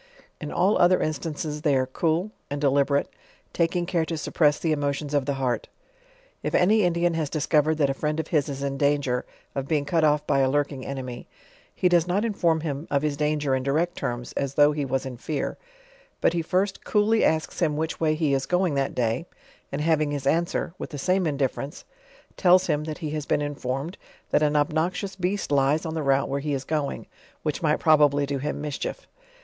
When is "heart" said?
5.35-5.67